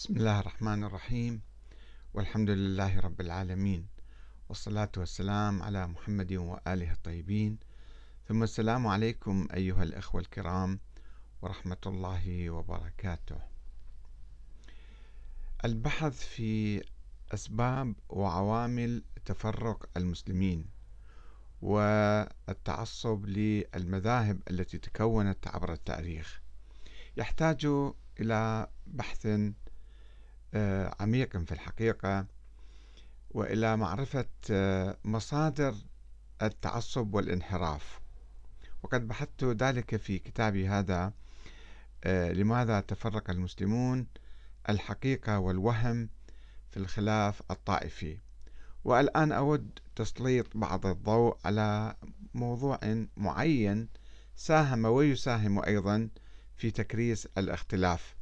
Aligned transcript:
بسم 0.00 0.16
الله 0.16 0.40
الرحمن 0.40 0.84
الرحيم. 0.84 1.42
والحمد 2.14 2.50
لله 2.50 3.00
رب 3.00 3.20
العالمين. 3.20 3.88
والصلاة 4.48 4.92
والسلام 4.96 5.62
على 5.62 5.86
محمد 5.86 6.32
وآله 6.32 6.92
الطيبين. 6.92 7.58
ثم 8.28 8.42
السلام 8.42 8.86
عليكم 8.86 9.48
أيها 9.54 9.82
الأخوة 9.82 10.20
الكرام 10.20 10.80
ورحمة 11.42 11.76
الله 11.86 12.50
وبركاته. 12.50 13.40
البحث 15.64 16.26
في 16.26 16.82
أسباب 17.34 17.94
وعوامل 18.08 19.04
تفرق 19.24 19.88
المسلمين 19.96 20.66
والتعصب 21.62 23.26
للمذاهب 23.26 24.42
التي 24.50 24.78
تكونت 24.78 25.46
عبر 25.46 25.72
التاريخ. 25.72 26.40
يحتاج 27.16 27.66
إلى 28.20 28.66
بحث 28.86 29.26
عميق 31.00 31.36
في 31.36 31.52
الحقيقة 31.52 32.26
وإلى 33.30 33.76
معرفة 33.76 34.28
آه، 34.50 34.96
مصادر 35.04 35.74
التعصب 36.42 37.14
والانحراف. 37.14 38.00
وقد 38.82 39.08
بحثت 39.08 39.44
ذلك 39.44 39.96
في 39.96 40.18
كتابي 40.18 40.68
هذا 40.68 41.12
آه، 42.04 42.32
لماذا 42.32 42.80
تفرق 42.80 43.30
المسلمون 43.30 44.06
الحقيقة 44.68 45.38
والوهم 45.38 46.08
في 46.70 46.76
الخلاف 46.76 47.42
الطائفي. 47.50 48.18
والآن 48.84 49.32
أود 49.32 49.78
تسليط 49.96 50.56
بعض 50.56 50.86
الضوء 50.86 51.36
على 51.44 51.94
موضوع 52.34 52.78
معين 53.16 53.88
ساهم 54.36 54.84
ويساهم 54.84 55.64
أيضا 55.64 56.08
في 56.56 56.70
تكريس 56.70 57.28
الاختلاف. 57.38 58.19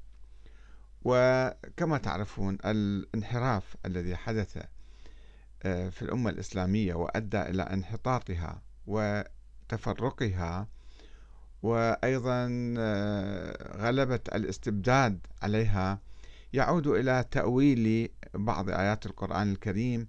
وكما 1.03 1.99
تعرفون 1.99 2.59
الانحراف 2.65 3.77
الذي 3.87 4.17
حدث 4.17 4.59
آه، 5.63 5.89
في 5.89 6.03
الأمة 6.03 6.31
الإسلامية 6.31 6.95
وأدى 6.95 7.43
إلى 7.43 7.63
انحطاطها 7.63 8.63
وتفرقها 8.87 10.69
وأيضا 11.63 12.75
آه، 12.79 13.77
غلبة 13.77 14.21
الاستبداد 14.35 15.27
عليها. 15.43 16.01
يعود 16.53 16.87
إلى 16.87 17.25
تأويل 17.31 18.09
بعض 18.35 18.71
آيات 18.71 19.07
القرآن 19.07 19.53
الكريم 19.53 20.09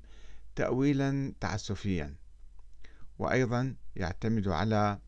تأويلا 0.56 1.34
تعسفيا 1.40 2.16
وأيضا 3.20 3.76
يعتمد 3.96 4.48
على 4.48 5.00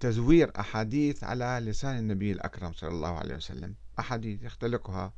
تزوير 0.00 0.52
أحاديث 0.60 1.24
على 1.24 1.58
لسان 1.62 1.98
النبي 1.98 2.32
الأكرم 2.32 2.72
صلى 2.72 2.90
الله 2.90 3.18
عليه 3.18 3.34
وسلم. 3.36 3.74
أحاديث 3.98 4.42
يختلقها 4.42 5.12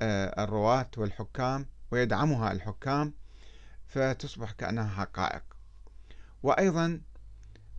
آه، 0.00 0.44
الرواة 0.44 0.90
والحكام 0.96 1.66
ويدعمها 1.90 2.52
الحكام 2.52 3.14
فتصبح 3.86 4.52
كأنها 4.52 4.88
حقائق. 4.88 5.42
وأيضا 6.42 7.00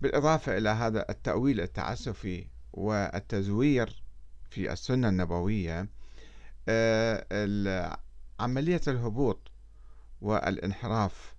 بالإضافة 0.01 0.57
إلى 0.57 0.69
هذا 0.69 1.05
التأويل 1.09 1.61
التعسفي 1.61 2.47
والتزوير 2.73 4.03
في 4.49 4.71
السنة 4.73 5.09
النبوية 5.09 5.89
آه، 6.69 7.97
عملية 8.39 8.81
الهبوط 8.87 9.51
والانحراف 10.21 11.35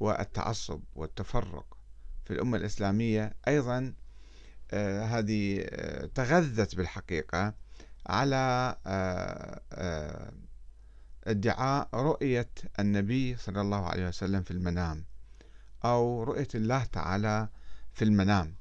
والتعصب 0.00 0.80
والتفرق 0.94 1.79
في 2.30 2.36
الأمة 2.36 2.56
الإسلامية 2.56 3.32
أيضا 3.48 3.94
آه، 4.70 5.04
هذه 5.04 5.66
آه، 5.68 6.06
تغذت 6.06 6.74
بالحقيقة 6.76 7.54
على 8.06 8.76
آه، 8.86 10.32
ادعاء 11.24 11.88
رؤية 11.94 12.50
النبي 12.78 13.36
صلى 13.36 13.60
الله 13.60 13.86
عليه 13.86 14.08
وسلم 14.08 14.42
في 14.42 14.50
المنام 14.50 15.04
أو 15.84 16.22
رؤية 16.22 16.48
الله 16.54 16.84
تعالى 16.84 17.48
في 17.92 18.04
المنام. 18.04 18.54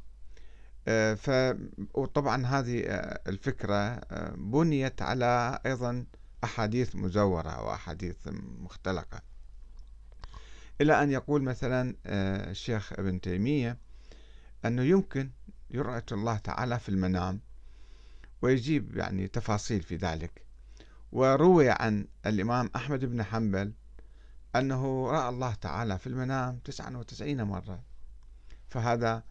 وطبعا 1.93 2.45
هذه 2.45 2.83
الفكرة 3.27 4.01
بنيت 4.35 5.01
على 5.01 5.59
أيضا 5.65 6.05
أحاديث 6.43 6.95
مزورة 6.95 7.63
وأحاديث 7.63 8.27
مختلقة. 8.59 9.21
إلى 10.81 11.03
أن 11.03 11.11
يقول 11.11 11.43
مثلا 11.43 11.95
آه، 12.05 12.51
الشيخ 12.51 12.93
ابن 12.93 13.21
تيمية 13.21 13.77
أنه 14.65 14.83
يمكن 14.83 15.29
يرأة 15.71 16.05
الله 16.11 16.37
تعالى 16.37 16.79
في 16.79 16.89
المنام 16.89 17.39
ويجيب 18.41 18.97
يعني 18.97 19.27
تفاصيل 19.27 19.81
في 19.81 19.95
ذلك. 19.95 20.45
وروي 21.11 21.69
عن 21.69 22.07
الإمام 22.25 22.69
أحمد 22.75 23.05
بن 23.05 23.23
حنبل 23.23 23.73
أنه 24.55 25.11
رأى 25.11 25.29
الله 25.29 25.53
تعالى 25.53 25.97
في 25.97 26.07
المنام 26.07 26.59
99 26.63 27.43
مرة. 27.43 27.83
فهذا 28.69 29.23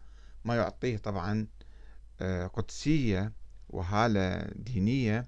ما 0.45 0.55
يعطيه 0.55 0.97
طبعا 0.97 1.47
آه، 2.21 2.47
قدسية 2.47 3.33
وهالة 3.69 4.47
دينية 4.55 5.27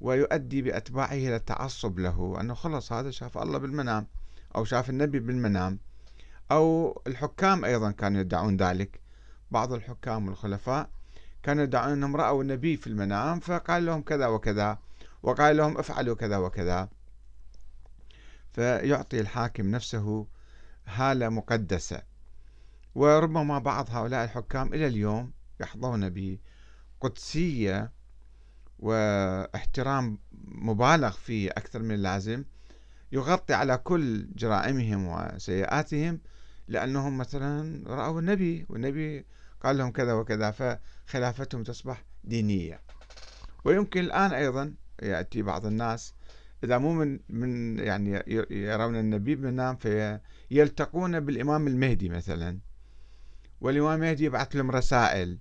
ويؤدي 0.00 0.62
بأتباعه 0.62 1.12
إلى 1.12 1.36
التعصب 1.36 1.98
له 1.98 2.40
أنه 2.40 2.54
خلص 2.54 2.92
هذا 2.92 3.10
شاف 3.10 3.38
الله 3.38 3.58
بالمنام. 3.58 4.06
أو 4.56 4.64
شاف 4.64 4.90
النبي 4.90 5.18
بالمنام. 5.18 5.78
أو 6.50 7.02
الحكام 7.06 7.64
أيضا 7.64 7.90
كانوا 7.90 8.20
يدعون 8.20 8.56
ذلك. 8.56 9.00
بعض 9.50 9.72
الحكام 9.72 10.28
والخلفاء 10.28 10.90
كانوا 11.42 11.64
يدعون 11.64 11.92
أنهم 11.92 12.16
رأوا 12.16 12.42
النبي 12.42 12.76
في 12.76 12.86
المنام 12.86 13.40
فقال 13.40 13.86
لهم 13.86 14.02
كذا 14.02 14.26
وكذا 14.26 14.78
وقال 15.22 15.56
لهم 15.56 15.78
افعلوا 15.78 16.16
كذا 16.16 16.36
وكذا. 16.36 16.88
فيعطي 18.52 19.20
الحاكم 19.20 19.70
نفسه 19.70 20.26
هالة 20.86 21.28
مقدسة. 21.28 22.02
وربما 22.94 23.58
بعض 23.58 23.90
هؤلاء 23.90 24.24
الحكام 24.24 24.74
إلى 24.74 24.86
اليوم 24.86 25.32
يحظون 25.60 26.38
بقدسية 27.00 27.92
واحترام 28.78 30.18
مبالغ 30.44 31.10
فيه 31.10 31.50
أكثر 31.50 31.82
من 31.82 31.94
اللازم. 31.94 32.44
يغطي 33.12 33.54
على 33.54 33.76
كل 33.78 34.28
جرائمهم 34.34 35.06
وسيئاتهم 35.06 36.20
لأنهم 36.68 37.18
مثلا 37.18 37.82
رأوا 37.86 38.20
النبي 38.20 38.66
والنبي 38.68 39.26
قال 39.60 39.78
لهم 39.78 39.90
كذا 39.90 40.12
وكذا 40.12 40.50
فخلافتهم 40.50 41.62
تصبح 41.62 42.04
دينية. 42.24 42.80
ويمكن 43.64 44.00
الآن 44.00 44.32
أيضا 44.32 44.74
يأتي 45.02 45.42
بعض 45.42 45.66
الناس 45.66 46.14
إذا 46.64 46.78
مو 46.78 46.94
من 46.94 47.20
من 47.28 47.78
يعني 47.78 48.22
يرون 48.50 48.96
النبي 48.96 49.34
بالمنام 49.34 49.76
فيلتقون 49.76 51.20
بالإمام 51.20 51.66
المهدي 51.66 52.08
مثلا. 52.08 52.58
والإمام 53.60 53.94
المهدي 54.02 54.24
يبعث 54.24 54.56
لهم 54.56 54.70
رسائل 54.70 55.38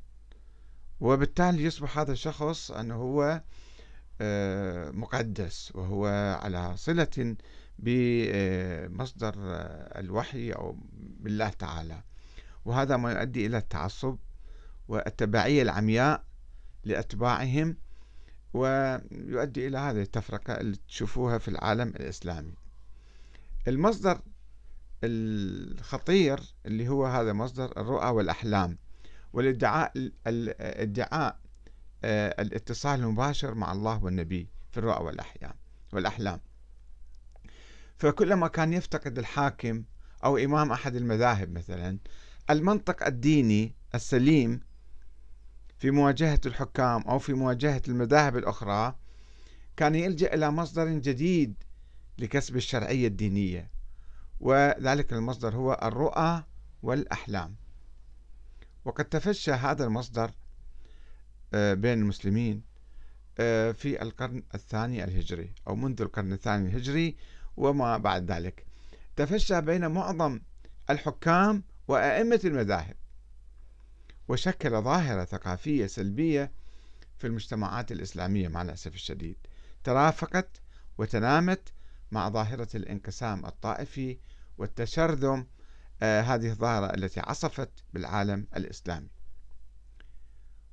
وبالتالي 1.00 1.64
يصبح 1.64 2.00
هذا 2.00 2.12
الشخص 2.12 2.72
أنه 2.72 2.96
هو 2.96 3.42
مقدس 4.92 5.72
وهو 5.76 6.06
على 6.42 6.78
صلة 6.78 7.36
بمصدر 7.80 9.34
الوحي 10.00 10.52
أو 10.52 10.78
بالله 11.20 11.50
تعالى. 11.50 12.04
وهذا 12.66 12.98
ما 12.98 13.12
يؤدي 13.12 13.46
إلى 13.46 13.58
التعصب 13.58 14.18
والتبعية 14.88 15.62
العمياء 15.62 16.24
لأتباعهم 16.86 17.78
ويؤدي 18.54 19.68
إلى 19.68 19.78
هذه 19.78 20.02
التفرقة 20.02 20.54
اللي 20.54 20.78
تشوفوها 20.88 21.38
في 21.38 21.48
العالم 21.48 21.90
الإسلامي. 21.90 22.54
المصدر 23.68 24.22
الخطير 25.04 26.40
اللي 26.66 26.88
هو 26.88 27.06
هذا 27.06 27.34
مصدر 27.34 27.72
الرؤى 27.78 28.10
والأحلام 28.10 28.78
والادعاء 29.34 30.12
ادعاء 30.60 31.34
آه، 31.34 31.49
الاتصال 32.04 33.00
المباشر 33.00 33.54
مع 33.54 33.72
الله 33.72 34.04
والنبي 34.04 34.50
في 34.72 34.78
الرؤى 34.78 35.06
والأحلام 35.06 35.54
والأحلام. 35.94 36.40
فكلما 37.98 38.48
كان 38.48 38.74
يفتقد 38.74 39.18
الحاكم 39.18 39.84
أو 40.24 40.38
إمام 40.38 40.72
أحد 40.72 40.96
المذاهب 40.96 41.52
مثلا 41.52 41.98
المنطق 42.50 43.06
الديني 43.06 43.76
السليم 43.96 44.62
في 45.78 45.92
مواجهة 45.92 46.42
الحكام 46.46 47.02
أو 47.02 47.20
في 47.20 47.34
مواجهة 47.34 47.82
المذاهب 47.88 48.38
الأخرى 48.38 48.96
كان 49.78 49.96
يلجأ 49.96 50.34
إلى 50.34 50.52
مصدر 50.52 50.88
جديد 50.90 51.64
لكسب 52.18 52.56
الشرعية 52.56 53.08
الدينية 53.08 53.72
وذلك 54.40 55.14
المصدر 55.14 55.56
هو 55.56 55.80
الرؤى 55.84 56.44
والأحلام. 56.84 57.56
وقد 58.86 59.06
تفشى 59.06 59.52
هذا 59.52 59.84
المصدر 59.84 60.26
آه، 60.26 60.34
بين 61.54 62.00
المسلمين 62.00 62.70
آه، 63.40 63.72
في 63.72 64.02
القرن 64.02 64.44
الثاني 64.56 65.04
الهجري 65.04 65.54
أو 65.68 65.76
منذ 65.76 66.02
القرن 66.02 66.34
الثاني 66.34 66.70
الهجري 66.70 67.16
وما 67.58 67.98
بعد 67.98 68.32
ذلك. 68.32 68.66
تفشى 69.16 69.62
بين 69.62 69.88
معظم 69.88 70.40
الحكام 70.90 71.64
وأئمة 71.88 72.40
المذاهب 72.46 72.96
وشكل 74.28 74.82
ظاهرة 74.82 75.26
ثقافية 75.26 75.88
سلبية 75.88 76.52
في 77.18 77.28
المجتمعات 77.28 77.92
الإسلامية 77.92 78.48
مع 78.48 78.62
الأسف 78.62 78.96
الشديد. 78.96 79.38
ترافقت 79.84 80.62
وتنامت 80.98 81.74
مع 82.12 82.30
ظاهرة 82.30 82.70
الانقسام 82.76 83.46
الطائفي 83.46 84.18
والتشرذم 84.58 85.48
آه 86.02 86.22
هذه 86.22 86.50
الظاهرة 86.50 86.94
التي 86.96 87.20
عصفت 87.20 87.70
بالعالم 87.94 88.48
الإسلامي. 88.56 89.19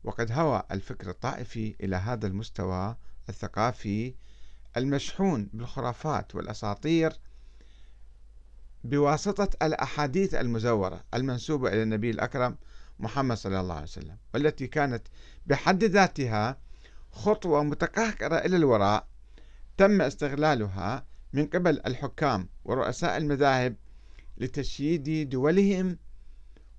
وقد 0.07 0.33
هوى 0.33 0.63
الفكر 0.71 1.11
الطائفي 1.11 1.77
إلى 1.81 1.97
هذا 1.97 2.27
المستوى 2.27 2.97
الثقافي 3.29 4.15
المشحون 4.77 5.51
بالخرافات 5.53 6.35
والأساطير 6.35 7.13
بواسطة 8.85 9.67
الأحاديث 9.67 10.35
المزورة 10.35 11.05
المنسوبة 11.15 11.69
إلى 11.69 11.83
النبي 11.83 12.11
الأكرم 12.11 12.57
محمد 12.99 13.37
صلى 13.37 13.61
الله 13.61 13.75
عليه 13.75 13.83
وسلم 13.85 14.17
والتي 14.35 14.67
كانت 14.67 15.03
بحد 15.47 15.85
ذاتها 15.85 16.59
خطوة 17.13 17.63
متقهقرة 17.63 18.37
إلى 18.37 18.57
الوراء 18.57 19.07
تم 19.77 20.03
استغلالها 20.03 21.07
من 21.33 21.47
قبل 21.47 21.81
الحكام 21.87 22.49
ورؤساء 22.65 23.17
المذاهب 23.17 23.77
لتشييد 24.39 25.29
دولهم 25.29 25.99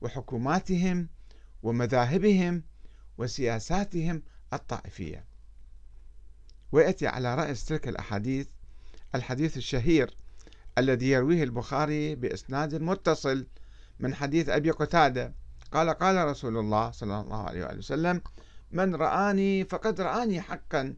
وحكوماتهم 0.02 1.10
ومذاهبهم 1.64 2.64
وسياساتهم 3.18 4.24
الطائفية. 4.54 5.26
ويأتي 6.72 7.08
على 7.08 7.36
رأس 7.36 7.66
تلك 7.66 7.88
الأحاديث 7.88 8.48
الحديث 9.16 9.58
الشهير 9.58 10.18
الذي 10.78 11.10
يرويه 11.10 11.44
البخاري 11.44 12.16
بإسناد 12.16 12.76
متصل 12.76 13.48
من 14.00 14.16
حديث 14.16 14.50
أبي 14.50 14.72
قتادة. 14.72 15.34
قال 15.72 15.90
قال 15.90 16.28
رسول 16.28 16.58
الله 16.58 16.92
صلى 16.92 17.20
الله 17.20 17.44
عليه 17.44 17.66
وآله 17.66 17.78
وسلم 17.78 18.22
من 18.72 18.96
رآني 18.96 19.66
فقد 19.66 20.02
رآني 20.02 20.42
حقا. 20.42 20.96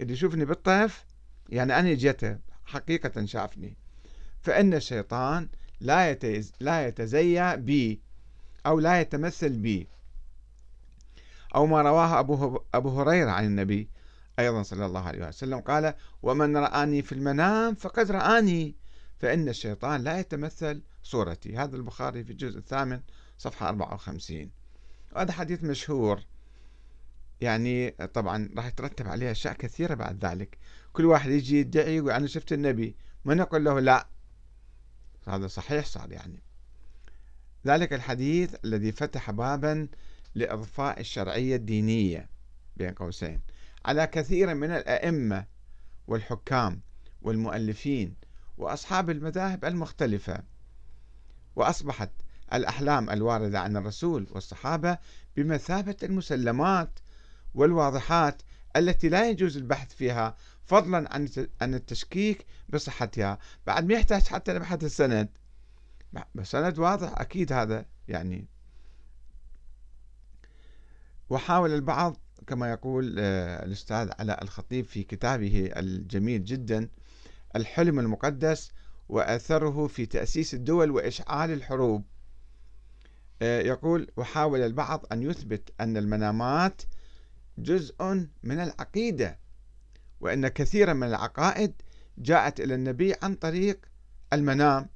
اللي 0.00 0.12
يشوفني 0.12 0.44
بالطيف 0.44 1.04
يعني 1.48 1.78
أنا 1.78 1.94
جيته 1.94 2.38
حقيقة 2.64 3.24
شافني. 3.24 3.76
فإن 4.42 4.74
الشيطان 4.74 5.48
لا 5.80 6.18
لا 6.60 6.86
يتزيى 6.86 7.56
بي 7.56 8.00
أو 8.66 8.80
لا 8.80 9.00
يتمثل 9.00 9.58
بي. 9.58 9.88
أو 11.54 11.66
ما 11.66 11.82
رواه 11.82 12.20
أبو 12.20 12.60
أبو 12.74 13.00
هريرة 13.00 13.30
عن 13.30 13.44
النبي 13.44 13.88
أيضا 14.38 14.62
صلى 14.62 14.86
الله 14.86 15.00
عليه 15.00 15.28
وسلم 15.28 15.60
قال 15.60 15.94
ومن 16.22 16.56
رآني 16.56 17.02
في 17.02 17.12
المنام 17.12 17.74
فقد 17.74 18.10
رآني 18.10 18.76
فإن 19.18 19.48
الشيطان 19.48 20.00
لا 20.00 20.18
يتمثل 20.18 20.82
صورتي. 21.02 21.56
هذا 21.56 21.76
البخاري 21.76 22.24
في 22.24 22.30
الجزء 22.30 22.58
الثامن 22.58 23.00
صفحة 23.38 23.68
54 23.68 24.50
هذا 25.16 25.32
حديث 25.32 25.64
مشهور. 25.64 26.20
يعني 27.40 27.90
طبعا 27.90 28.50
راح 28.56 28.66
يترتب 28.66 29.08
عليه 29.08 29.30
أشياء 29.30 29.54
كثيرة 29.54 29.94
بعد 29.94 30.24
ذلك. 30.24 30.58
كل 30.92 31.04
واحد 31.04 31.30
يجي 31.30 31.60
يدعي 31.60 31.96
يقول 31.96 32.10
أنا 32.10 32.26
شفت 32.26 32.52
النبي. 32.52 32.96
ما 33.24 33.34
نقول 33.34 33.64
له 33.64 33.80
لا. 33.80 34.08
هذا 35.28 35.46
صحيح 35.46 35.86
صار 35.86 36.12
يعني. 36.12 36.42
ذلك 37.66 37.92
الحديث 37.92 38.54
الذي 38.64 38.92
فتح 38.92 39.30
بابا 39.30 39.88
لإضفاء 40.38 41.00
الشرعية 41.00 41.56
الدينية 41.56 42.28
بين 42.76 42.90
قوسين. 42.90 43.40
على 43.84 44.06
كثير 44.06 44.54
من 44.54 44.70
الأئمة 44.70 45.46
والحكام 46.06 46.80
والمؤلفين 47.22 48.14
وأصحاب 48.58 49.10
المذاهب 49.10 49.64
المختلفة 49.64 50.42
وأصبحت 51.56 52.10
الأحلام 52.52 53.10
الواردة 53.10 53.60
عن 53.60 53.76
الرسول 53.76 54.26
والصحابة 54.30 54.98
بمثابة 55.36 55.96
المسلمات 56.02 56.98
والواضحات 57.54 58.42
التي 58.76 59.08
لا 59.08 59.30
يجوز 59.30 59.56
البحث 59.56 59.94
فيها 59.94 60.36
فضلا 60.64 61.08
عن 61.60 61.74
التشكيك 61.74 62.46
بصحتها. 62.68 63.38
بعد 63.66 63.84
ما 63.84 63.94
يحتاج 63.94 64.22
حتى 64.22 64.52
نبحث 64.52 64.84
السند. 64.84 65.28
السند 66.38 66.78
واضح 66.78 67.20
أكيد 67.20 67.52
هذا 67.52 67.84
يعني 68.08 68.48
وحاول 71.30 71.74
البعض 71.74 72.16
كما 72.46 72.70
يقول 72.70 73.16
آه، 73.18 73.64
الأستاذ 73.64 74.10
علاء 74.18 74.44
الخطيب 74.44 74.84
في 74.84 75.02
كتابه 75.02 75.70
الجميل 75.76 76.44
جدا 76.44 76.88
الحلم 77.56 77.98
المقدس 77.98 78.72
وأثره 79.08 79.86
في 79.86 80.06
تأسيس 80.06 80.54
الدول 80.54 80.90
وإشعال 80.90 81.50
الحروب. 81.50 82.04
آه، 83.42 83.60
يقول 83.60 84.10
وحاول 84.16 84.60
البعض 84.60 85.06
أن 85.12 85.22
يثبت 85.22 85.70
أن 85.80 85.96
المنامات 85.96 86.82
جزء 87.58 88.26
من 88.42 88.60
العقيدة 88.60 89.38
وأن 90.20 90.48
كثيرا 90.48 90.92
من 90.92 91.06
العقائد 91.06 91.82
جاءت 92.18 92.60
إلى 92.60 92.74
النبي 92.74 93.14
عن 93.22 93.34
طريق 93.34 93.86
المنام. 94.32 94.88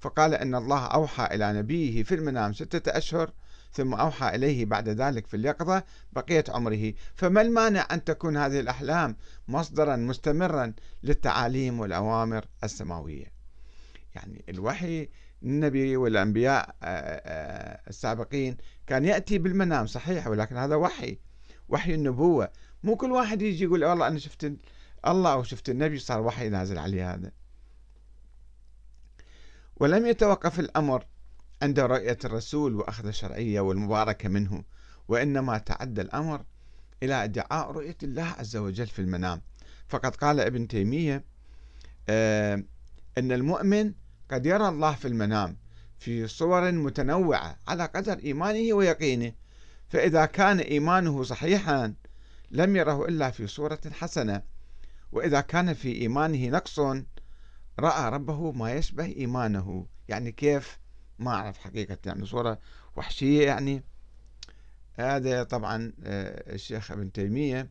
فقال 0.00 0.34
أن 0.34 0.54
الله 0.54 0.86
أوحى 0.86 1.34
إلى 1.34 1.52
نبيه 1.52 2.02
في 2.02 2.14
المنام 2.14 2.52
ستة 2.52 2.90
أشهر 2.90 3.32
ثم 3.74 3.94
أوحى 3.94 4.34
إليه 4.34 4.64
بعد 4.64 4.88
ذلك 4.88 5.26
في 5.26 5.36
اليقظة 5.36 5.82
بقية 6.12 6.44
عمره. 6.48 6.92
فما 7.14 7.40
المانع 7.40 7.86
أن 7.90 8.04
تكون 8.04 8.36
هذه 8.36 8.60
الأحلام 8.60 9.16
مصدرا 9.48 9.96
مستمرا 9.96 10.72
للتعاليم 11.02 11.80
والأوامر 11.80 12.44
السماوية؟ 12.64 13.32
يعني 14.14 14.44
الوحي 14.48 15.08
النبي 15.42 15.96
والأنبياء 15.96 16.76
آه، 16.82 16.84
آه، 16.84 17.80
السابقين 17.88 18.56
كان 18.86 19.04
يأتي 19.04 19.38
بالمنام 19.38 19.86
صحيح 19.86 20.26
ولكن 20.26 20.56
هذا 20.56 20.74
وحي 20.74 21.18
وحي 21.68 21.94
النبوة. 21.94 22.48
مو 22.82 22.96
كل 22.96 23.12
واحد 23.12 23.42
يجي 23.42 23.64
يقول 23.64 23.84
والله 23.84 24.08
أنا 24.08 24.18
شفت 24.18 24.52
الله 25.06 25.32
أو 25.32 25.42
شفت 25.42 25.68
النبي 25.68 25.98
صار 25.98 26.20
وحي 26.20 26.48
نازل 26.48 26.78
عليه 26.78 27.14
هذا. 27.14 27.32
ولم 29.76 30.06
يتوقف 30.06 30.60
الأمر 30.60 31.06
عند 31.64 31.80
رؤية 31.80 32.18
الرسول 32.24 32.74
وأخذ 32.74 33.06
الشرعية 33.06 33.60
والمباركة 33.60 34.28
منه 34.28 34.64
وإنما 35.08 35.58
تعدى 35.58 36.00
الأمر 36.00 36.44
إلى 37.02 37.24
ادعاء 37.24 37.70
رؤية 37.70 37.96
الله 38.02 38.22
عز 38.22 38.56
وجل 38.56 38.86
في 38.86 38.98
المنام. 38.98 39.42
فقد 39.88 40.16
قال 40.16 40.40
ابن 40.40 40.68
تيمية 40.68 41.24
آه 42.08 42.64
أن 43.18 43.32
المؤمن 43.32 43.92
قد 44.30 44.46
يرى 44.46 44.68
الله 44.68 44.94
في 44.94 45.08
المنام 45.08 45.56
في 45.98 46.26
صور 46.26 46.72
متنوعة 46.72 47.58
على 47.68 47.84
قدر 47.84 48.18
إيمانه 48.18 48.74
ويقينه 48.74 49.32
فإذا 49.88 50.26
كان 50.26 50.60
إيمانه 50.60 51.22
صحيحا 51.22 51.94
لم 52.50 52.76
يره 52.76 53.08
إلا 53.08 53.30
في 53.30 53.46
صورة 53.46 53.80
حسنة 53.92 54.42
وإذا 55.12 55.40
كان 55.40 55.74
في 55.74 55.92
إيمانه 55.92 56.48
نقص 56.48 56.78
رأى 57.78 58.10
ربه 58.10 58.52
ما 58.52 58.72
يشبه 58.72 59.04
إيمانه. 59.04 59.86
يعني 60.08 60.32
كيف؟ 60.32 60.83
ما 61.18 61.30
أعرف 61.30 61.58
حقيقة 61.58 61.98
يعني 62.06 62.26
صورة 62.26 62.58
وحشية 62.96 63.46
يعني. 63.46 63.82
هذا 64.94 65.42
طبعا 65.42 65.92
آه، 66.04 66.54
الشيخ 66.54 66.90
ابن 66.90 67.12
تيمية 67.12 67.68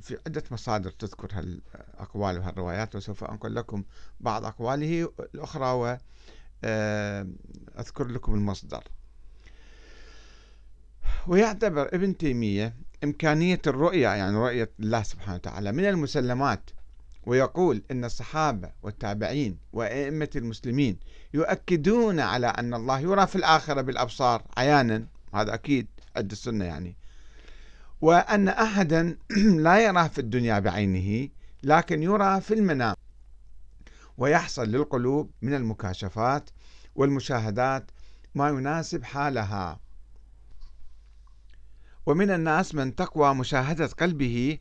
في 0.00 0.18
عدة 0.26 0.42
مصادر 0.50 0.90
تذكر 0.90 1.28
هالأقوال 1.32 2.38
وهالروايات 2.38 2.96
وسوف 2.96 3.24
أنقل 3.24 3.54
لكم 3.54 3.84
بعض 4.20 4.44
أقواله 4.44 5.12
الأخرى 5.34 5.70
وأذكر 5.72 6.04
آه، 8.04 8.12
لكم 8.12 8.34
المصدر. 8.34 8.84
ويعتبر 11.26 11.94
ابن 11.94 12.16
تيمية 12.16 12.74
إمكانية 13.04 13.60
الرؤية 13.66 14.08
يعني 14.08 14.36
رؤية 14.36 14.70
الله 14.80 15.02
سبحانه 15.02 15.34
وتعالى 15.34 15.72
من 15.72 15.84
المسلمات 15.84 16.70
ويقول 17.26 17.82
إن 17.90 18.04
الصحابة 18.04 18.70
والتابعين 18.82 19.58
وأئمة 19.72 20.30
المسلمين 20.36 20.98
يؤكدون 21.34 22.20
على 22.20 22.46
أن 22.46 22.74
الله 22.74 23.00
يرى 23.00 23.26
في 23.26 23.36
الآخرة 23.36 23.80
بالأبصار 23.80 24.42
عيانا 24.56 25.06
هذا 25.34 25.54
أكيد 25.54 25.86
عند 26.16 26.30
السنة 26.30 26.64
يعني. 26.64 26.96
وأن 28.00 28.48
أحدا 28.48 29.18
لا 29.66 29.84
يراه 29.84 30.08
في 30.08 30.18
الدنيا 30.18 30.58
بعينه 30.58 31.28
لكن 31.62 32.02
يرى 32.02 32.40
في 32.40 32.54
المنام. 32.54 32.94
ويحصل 34.18 34.68
للقلوب 34.68 35.30
من 35.42 35.54
المكاشفات 35.54 36.50
والمشاهدات 36.94 37.90
ما 38.34 38.48
يناسب 38.48 39.04
حالها. 39.04 39.80
ومن 42.06 42.30
الناس 42.30 42.74
من 42.74 42.94
تقوى 42.94 43.34
مشاهدة 43.34 43.86
قلبه 43.86 44.58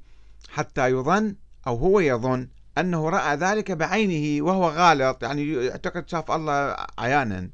حتى 0.50 0.88
يظن 0.88 1.36
أو 1.68 1.76
هو 1.76 2.00
يظن 2.00 2.48
أنه 2.78 3.10
رأى 3.10 3.36
ذلك 3.36 3.72
بعينه 3.72 4.46
وهو 4.46 4.70
غالط 4.70 5.24
يعني 5.24 5.54
يعتقد 5.54 6.10
شاف 6.10 6.32
الله 6.32 6.76
عيانا. 6.98 7.50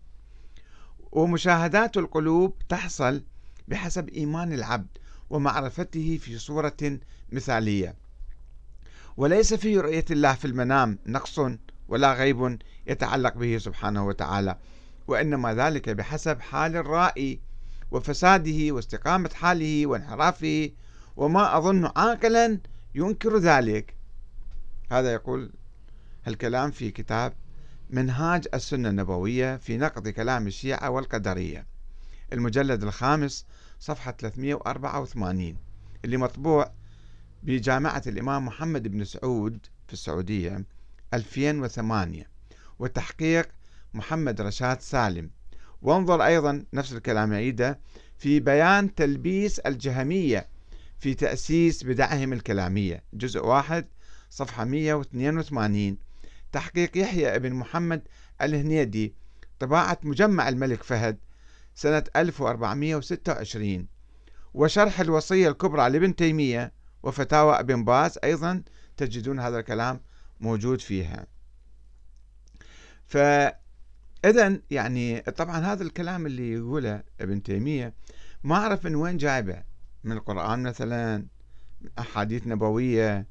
ومشاهدات 1.12 1.98
القلوب 1.98 2.56
تحصل 2.70 3.24
بحسب 3.68 4.10
إيمان 4.10 4.54
العبد 4.54 4.98
ومعرفته 5.30 6.20
في 6.22 6.38
صورة 6.38 7.00
مثالية. 7.32 7.96
وليس 9.18 9.54
في 9.54 9.78
رؤية 9.78 10.06
الله 10.12 10.34
في 10.34 10.46
المنام 10.46 11.00
نقص 11.06 11.40
ولا 11.88 12.14
غيب 12.14 12.60
يتعلق 12.88 13.34
به 13.34 13.58
سبحانه 13.58 14.08
وتعالى 14.08 14.58
وإنما 15.08 15.54
ذلك 15.56 15.90
بحسب 15.90 16.42
حال 16.42 16.76
الرائي 16.76 17.40
وفساده 17.92 18.72
واستقامة 18.74 19.30
حاله 19.34 19.86
وانحرافه 19.88 20.70
وما 21.18 21.58
أظن 21.58 21.92
عاقلا 21.96 22.60
ينكر 22.96 23.38
ذلك. 23.38 24.01
هذا 24.92 25.14
يقول 25.14 25.52
الكلام 26.28 26.72
في 26.72 26.92
كتاب 26.92 27.34
منهاج 27.90 28.48
السنة 28.54 28.90
النبوية 28.90 29.58
في 29.58 29.78
نقد 29.78 30.10
كلام 30.10 30.48
الشيعة 30.48 30.90
والقدرية. 30.90 31.68
المجلد 32.34 32.84
الخامس 32.84 33.46
صفحة 33.80 34.12
384 34.12 35.58
اللي 36.06 36.18
مطبوع 36.18 36.72
بجامعة 37.44 38.02
الإمام 38.08 38.46
محمد 38.46 38.88
بن 38.88 39.04
سعود 39.04 39.66
في 39.88 39.94
السعودية 39.94 40.66
2008 41.14 42.30
وتحقيق 42.80 43.50
محمد 43.94 44.42
رشاد 44.42 44.82
سالم. 44.82 45.30
وانظر 45.82 46.26
أيضا 46.26 46.66
نفس 46.74 46.94
الكلام 46.94 47.34
عيدة 47.34 47.80
في 48.18 48.40
بيان 48.40 48.96
تلبيس 48.96 49.60
الجهمية 49.60 50.48
في 51.00 51.14
تأسيس 51.14 51.84
بدعهم 51.84 52.34
الكلامية. 52.34 53.04
جزء 53.14 53.46
واحد 53.46 53.86
صفحة 54.32 54.66
182 54.66 55.98
تحقيق 56.52 56.98
يحيى 56.98 57.36
ابن 57.36 57.54
محمد 57.54 58.02
الهنيدي 58.42 59.14
طباعة 59.60 59.98
مجمع 60.04 60.50
الملك 60.50 60.84
فهد 60.84 61.18
سنة 61.76 62.04
1426 62.16 63.88
وشرح 64.54 65.00
الوصية 65.00 65.50
الكبرى 65.50 65.90
لابن 65.90 66.16
تيمية 66.16 66.72
وفتاوى 67.04 67.60
ابن 67.60 67.86
باز 67.86 68.20
أيضا 68.24 68.64
تجدون 68.98 69.40
هذا 69.40 69.60
الكلام 69.60 70.02
موجود 70.40 70.82
فيها. 70.82 71.28
فإذا 73.06 74.62
يعني 74.72 75.22
طبعا 75.22 75.58
هذا 75.58 75.84
الكلام 75.84 76.26
اللي 76.26 76.54
يقوله 76.54 77.04
ابن 77.22 77.44
تيمية 77.44 77.94
ما 78.44 78.56
أعرف 78.56 78.86
من 78.86 78.96
وين 78.96 79.18
جايبه 79.18 79.64
من 80.04 80.12
القرآن 80.12 80.64
مثلا 80.64 81.26
أحاديث 82.00 82.48
نبوية 82.48 83.31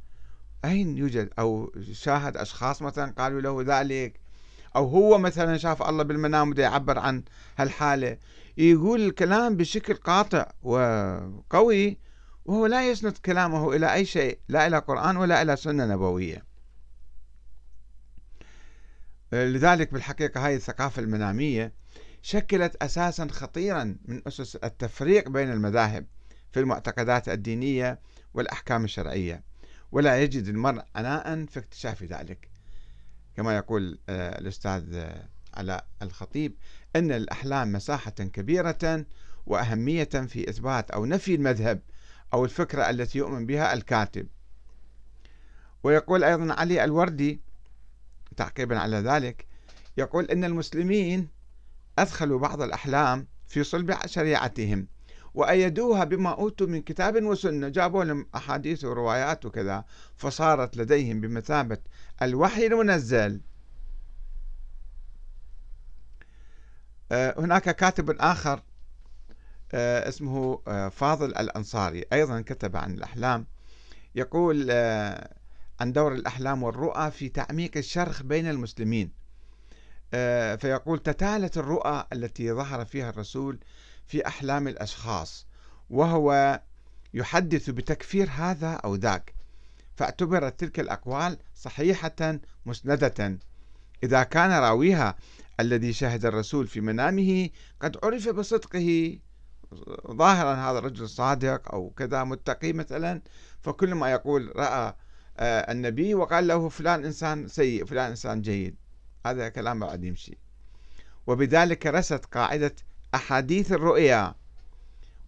أين 0.64 0.99
يوجد؟ 0.99 1.31
أو 1.38 1.73
شاهد 1.93 2.37
أشخاص 2.37 2.83
مثلا 2.83 3.14
قالوا 3.19 3.40
له 3.40 3.81
ذلك؟ 3.81 4.21
أو 4.76 4.88
هو 4.88 5.19
مثلا 5.19 5.57
شاف 5.57 5.83
الله 5.83 6.02
بالمنام 6.02 6.50
وده 6.50 6.62
يعبر 6.62 6.99
عن 6.99 7.23
هالحالة. 7.59 8.19
يقول 8.57 9.00
الكلام 9.00 9.57
بشكل 9.57 9.95
قاطع 9.95 10.52
وقوي 10.62 11.99
وهو 12.45 12.67
لا 12.67 12.90
يسند 12.90 13.19
كلامه 13.19 13.73
إلى 13.76 13.95
أي 13.95 14.05
شيء 14.05 14.38
لا 14.49 14.67
إلى 14.67 14.79
قرآن 14.79 15.17
ولا 15.17 15.43
إلى 15.43 15.57
سنة 15.57 15.87
نبوية. 15.87 16.45
لذلك 19.33 19.93
بالحقيقة 19.93 20.49
هذه 20.49 20.57
الثقافة 20.57 21.02
المنامية 21.02 21.73
شكلت 22.23 22.76
أساسا 22.83 23.29
خطيرا 23.29 23.97
من 24.05 24.23
أسس 24.26 24.57
التفريق 24.57 25.29
بين 25.29 25.52
المذاهب 25.52 26.07
في 26.52 26.61
المعتقدات 26.61 27.29
الدينية 27.29 28.00
والأحكام 28.35 28.85
الشرعية. 28.85 29.50
ولا 29.92 30.23
يجد 30.23 30.49
المرء 30.49 30.82
عناء 30.94 31.44
في 31.47 31.59
اكتشاف 31.59 32.02
ذلك. 32.02 32.50
كما 33.37 33.56
يقول 33.56 33.99
آه، 34.09 34.38
الأستاذ 34.38 34.94
آه، 34.94 35.28
علاء 35.54 35.87
الخطيب 36.02 36.54
أن 36.97 37.12
الأحلام 37.12 37.73
مساحة 37.73 38.11
كبيرة 38.11 39.06
وأهمية 39.47 40.04
في 40.04 40.50
إثبات 40.50 40.90
أو 40.90 41.06
نفي 41.06 41.35
المذهب 41.35 41.80
أو 42.35 42.44
الفكرة 42.44 42.90
التي 42.90 43.18
يؤمن 43.18 43.47
بها 43.47 43.73
الكاتب. 43.73 44.26
ويقول 45.82 46.25
أيضا 46.25 46.54
علي 46.54 46.85
الوردي 46.85 47.40
تعقيبا 48.37 48.78
على 48.78 48.97
ذلك 48.97 49.47
يقول 49.97 50.25
أن 50.25 50.44
المسلمين 50.44 51.28
أدخلوا 51.99 52.38
بعض 52.38 52.62
الأحلام 52.62 53.26
في 53.47 53.64
صلب 53.64 53.97
شريعتهم 54.06 54.87
وأيدوها 55.35 56.05
بما 56.05 56.31
أوتوا 56.31 56.67
من 56.67 56.83
كتاب 56.83 57.25
وسنة. 57.25 57.69
جابوا 57.69 58.05
لهم 58.05 58.27
أحاديث 58.35 58.85
وروايات 58.85 59.45
وكذا 59.45 59.85
فصارت 60.17 60.77
لديهم 60.77 61.21
بمثابة 61.21 61.79
الوحي 62.23 62.67
المنزل. 62.67 63.41
آه، 67.13 67.35
هناك 67.39 67.77
كاتب 67.77 68.11
آخر 68.21 68.63
آه، 69.73 70.09
اسمه 70.09 70.63
آه، 70.69 70.89
فاضل 70.89 71.29
الأنصاري 71.29 72.05
أيضا 72.13 72.41
كتب 72.41 72.77
عن 72.77 72.95
الأحلام. 72.95 73.47
يقول 74.15 74.71
عن 75.81 75.93
دور 75.93 76.13
الأحلام 76.15 76.63
والرؤى 76.63 77.11
في 77.11 77.29
تعميق 77.29 77.77
الشرخ 77.77 78.23
بين 78.23 78.51
المسلمين. 78.51 79.21
فيقول 80.61 80.99
تتالت 80.99 81.59
الرؤى 81.59 82.07
التي 82.13 82.53
ظهر 82.53 82.85
فيها 82.85 83.11
الرسول 83.11 83.59
في 84.11 84.26
أحلام 84.26 84.69
الأشخاص 84.69 85.47
وهو 85.90 86.61
يحدث 87.14 87.71
بتكفير 87.71 88.31
هذا 88.31 88.73
أو 88.73 88.95
ذاك. 88.95 89.35
فاعتبرت 89.97 90.61
تلك 90.61 90.81
الأقوال 90.81 91.38
صحيحة 91.55 92.38
مسندة. 92.67 93.38
إذا 94.02 94.23
كان 94.23 94.50
راويها 94.50 95.17
الذي 95.61 95.93
شهد 95.93 96.26
الرسول 96.26 96.67
في 96.67 96.81
منامه 96.81 97.49
قد 97.81 97.97
عرف 98.05 98.29
بصدقه. 98.29 99.19
ظاهرا 100.11 100.55
هذا 100.55 100.79
الرجل 100.79 101.09
صادق 101.09 101.75
أو 101.75 101.90
كذا 101.90 102.25
متقي 102.25 102.73
مثلا. 102.73 103.23
فكل 103.61 103.95
ما 103.95 104.11
يقول 104.11 104.52
رأى 104.57 104.95
آه، 105.38 105.73
النبي 105.73 106.14
وقال 106.14 106.47
له 106.47 106.69
فلان 106.69 107.05
إنسان 107.05 107.49
سيء 107.49 107.85
فلان 107.85 108.11
إنسان 108.11 108.43
جيد. 108.43 108.76
هذا 109.26 109.49
كلام 109.49 109.81
بعد 109.81 110.05
يمشي. 110.05 110.38
وبذلك 111.26 111.87
رست 111.87 112.25
قاعدة 112.25 112.75
أحاديث 113.14 113.73
الرؤيا 113.73 114.35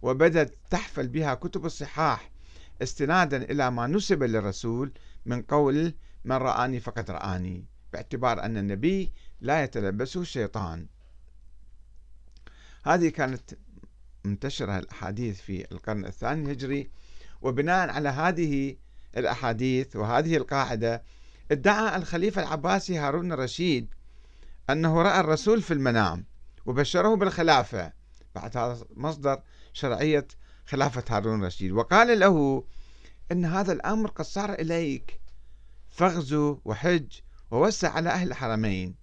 وبدت 0.01 0.53
تحفل 0.69 1.07
بها 1.07 1.33
كتب 1.33 1.65
الصحاح 1.65 2.31
استنادا 2.81 3.37
إلى 3.43 3.71
ما 3.71 3.87
نسب 3.87 4.23
للرسول 4.23 4.91
من 5.25 5.41
قول 5.41 5.93
من 6.25 6.35
رآني 6.35 6.79
فقد 6.79 7.11
رآني 7.11 7.65
باعتبار 7.93 8.43
أن 8.43 8.57
النبي 8.57 9.11
لا 9.41 9.63
يتلبسه 9.63 10.21
الشيطان. 10.21 10.87
هذه 12.85 13.09
كانت 13.09 13.57
منتشرة 14.25 14.77
الأحاديث 14.79 15.41
في 15.41 15.71
القرن 15.71 16.05
الثاني 16.05 16.45
الهجري 16.45 16.89
وبناء 17.41 17.89
على 17.89 18.09
هذه 18.09 18.75
الأحاديث 19.17 19.95
وهذه 19.95 20.37
القاعدة 20.37 21.03
ادعى 21.51 21.95
الخليفة 21.95 22.41
العباسي 22.41 22.97
هارون 22.97 23.31
الرشيد 23.31 23.87
أنه 24.69 25.01
رأى 25.01 25.19
الرسول 25.19 25.61
في 25.61 25.73
المنام. 25.73 26.25
وبشره 26.65 27.15
بالخلافة. 27.15 27.93
بعد 28.35 28.57
هذا 28.57 28.85
مصدر 28.95 29.41
شرعية 29.73 30.27
خلافة 30.65 31.03
هارون 31.09 31.39
الرشيد. 31.39 31.71
وقال 31.71 32.19
له 32.19 32.63
إن 33.31 33.45
هذا 33.45 33.73
الأمر 33.73 34.09
قد 34.09 34.25
صار 34.25 34.53
إليك. 34.53 35.19
فاغزو 35.89 36.59
وحج 36.65 37.07
ووسع 37.51 37.89
على 37.89 38.09
أهل 38.09 38.27
الحرمين. 38.27 38.95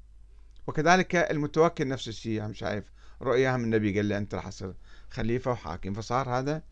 وكذلك 0.66 1.16
المتوكل 1.16 1.88
نفس 1.88 2.08
الشيء. 2.08 2.46
هم 2.46 2.54
شايف 2.54 2.84
رؤياها 3.22 3.56
من 3.56 3.64
النبي 3.64 3.96
قال 3.96 4.08
له 4.08 4.18
أنت 4.18 4.34
راح 4.34 4.48
تصير 4.48 4.74
خليفة 5.10 5.50
وحاكم. 5.50 5.94
فصار 5.94 6.28
هذا 6.38 6.62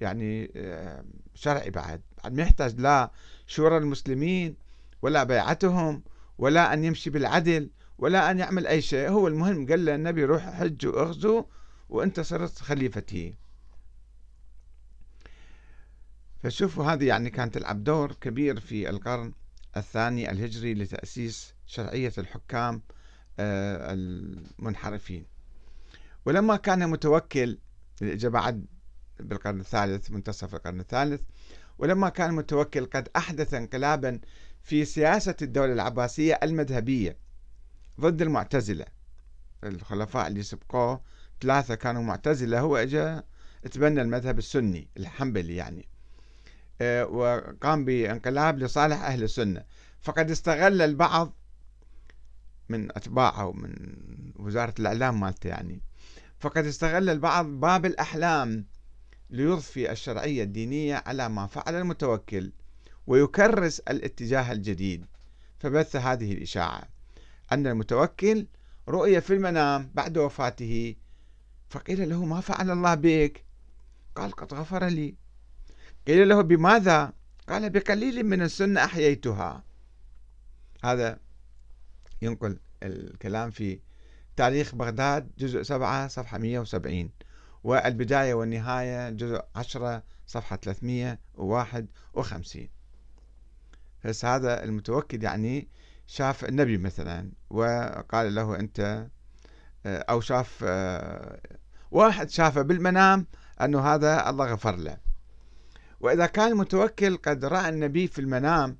يعني 0.00 0.52
آه، 0.56 1.04
شرعي 1.34 1.70
بعد. 1.70 2.00
بعد 2.24 2.32
ما 2.32 2.42
يحتاج 2.42 2.80
لا 2.80 3.10
شورى 3.46 3.76
المسلمين 3.76 4.56
ولا 5.02 5.24
بيعتهم 5.24 6.02
ولا 6.38 6.72
أن 6.72 6.84
يمشي 6.84 7.10
بالعدل. 7.10 7.70
ولا 7.98 8.30
أن 8.30 8.38
يعمل 8.38 8.66
أي 8.66 8.82
شيء. 8.82 9.08
هو 9.08 9.28
المهم 9.28 9.66
قال 9.66 9.84
له 9.84 9.94
النبي 9.94 10.24
روح 10.24 10.42
حج 10.42 10.86
وأغزو 10.86 11.44
وأنت 11.88 12.20
صرت 12.20 12.58
خليفتي. 12.58 13.34
فشوفوا 16.42 16.84
هذه 16.84 17.04
يعني 17.04 17.30
كانت 17.30 17.54
تلعب 17.54 17.84
دور 17.84 18.12
كبير 18.12 18.60
في 18.60 18.90
القرن 18.90 19.32
الثاني 19.76 20.30
الهجري 20.30 20.74
لتأسيس 20.74 21.54
شرعية 21.66 22.12
الحكام 22.18 22.82
آه، 23.40 23.92
المنحرفين. 23.92 25.26
ولما 26.26 26.56
كان 26.56 26.90
متوكل 26.90 27.58
الإجابة 28.02 28.32
بعد 28.32 28.66
بالقرن 29.20 29.60
الثالث 29.60 30.10
منتصف 30.10 30.54
القرن 30.54 30.80
الثالث 30.80 31.22
ولما 31.78 32.08
كان 32.08 32.34
متوكل 32.34 32.86
قد 32.86 33.08
أحدث 33.16 33.54
انقلابا 33.54 34.20
في 34.62 34.84
سياسة 34.84 35.36
الدولة 35.42 35.72
العباسية 35.72 36.38
المذهبية. 36.42 37.16
ضد 38.00 38.22
المعتزلة. 38.22 38.84
الخلفاء 39.64 40.26
اللي 40.26 40.42
سبقوه 40.42 41.00
ثلاثة 41.40 41.74
كانوا 41.74 42.02
معتزلة 42.02 42.60
هو 42.60 42.76
اجى 42.76 43.20
تبنى 43.70 44.02
المذهب 44.02 44.38
السني 44.38 44.88
الحنبلي 44.96 45.56
يعني. 45.56 45.88
آه، 46.80 47.06
وقام 47.06 47.84
بانقلاب 47.84 48.58
لصالح 48.58 49.02
أهل 49.04 49.22
السنة. 49.22 49.64
فقد 50.00 50.30
استغل 50.30 50.82
البعض 50.82 51.34
من 52.68 52.90
أتباعه 52.90 53.46
ومن 53.46 53.74
وزارة 54.36 54.74
الإعلام 54.78 55.20
مالته 55.20 55.48
يعني. 55.48 55.82
فقد 56.38 56.64
استغل 56.66 57.10
البعض 57.10 57.46
باب 57.46 57.86
الأحلام 57.86 58.66
ليضفي 59.30 59.92
الشرعية 59.92 60.42
الدينية 60.42 61.02
على 61.06 61.28
ما 61.28 61.46
فعل 61.46 61.74
المتوكل 61.74 62.52
ويكرس 63.06 63.80
الاتجاه 63.80 64.52
الجديد. 64.52 65.06
فبث 65.58 65.96
هذه 65.96 66.32
الإشاعة. 66.32 66.97
أن 67.52 67.66
المتوكل 67.66 68.46
رؤية 68.88 69.18
في 69.18 69.34
المنام 69.34 69.90
بعد 69.94 70.18
وفاته. 70.18 70.96
فقيل 71.70 72.08
له 72.08 72.24
ما 72.24 72.40
فعل 72.40 72.70
الله 72.70 72.94
بك؟ 72.94 73.44
قال 74.16 74.32
قد 74.32 74.54
غفر 74.54 74.86
لي. 74.86 75.14
قيل 76.06 76.28
له 76.28 76.40
بماذا؟ 76.40 77.12
قال 77.48 77.70
بقليل 77.70 78.26
من 78.26 78.42
السنة 78.42 78.84
أحييتها. 78.84 79.64
هذا 80.84 81.18
ينقل 82.22 82.58
الكلام 82.82 83.50
في 83.50 83.80
تاريخ 84.36 84.74
بغداد 84.74 85.30
جزء 85.38 85.62
7 85.62 86.08
صفحة 86.08 86.38
170 86.38 87.10
والبداية 87.64 88.34
والنهاية 88.34 89.10
جزء 89.10 89.42
10 89.54 90.02
صفحة 90.26 90.56
351 90.56 92.68
بس 94.04 94.24
هذا 94.24 94.64
المتوكل 94.64 95.22
يعني 95.22 95.68
شاف 96.08 96.44
النبي 96.44 96.78
مثلا 96.78 97.32
وقال 97.50 98.34
له 98.34 98.60
أنت 98.60 99.08
آه، 99.86 100.04
أو 100.10 100.20
شاف 100.20 100.64
آه، 100.66 101.40
واحد 101.90 102.30
شافه 102.30 102.62
بالمنام 102.62 103.26
أنه 103.62 103.80
هذا 103.80 104.30
الله 104.30 104.52
غفر 104.52 104.76
له. 104.76 104.98
وإذا 106.00 106.26
كان 106.26 106.52
المتوكل 106.52 107.16
قد 107.16 107.44
رأى 107.44 107.68
النبي 107.68 108.06
في 108.06 108.20
المنام 108.20 108.78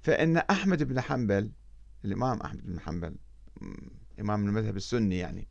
فإن 0.00 0.36
أحمد 0.36 0.82
بن 0.82 1.00
حنبل 1.00 1.50
الإمام 2.04 2.40
أحمد 2.40 2.66
بن 2.66 2.80
حنبل 2.80 3.16
إمام 4.20 4.44
المذهب 4.44 4.76
السني 4.76 5.18
يعني 5.18 5.48